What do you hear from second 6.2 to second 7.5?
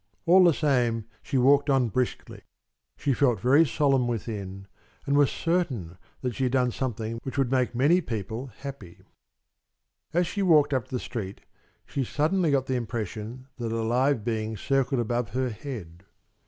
that she had done something which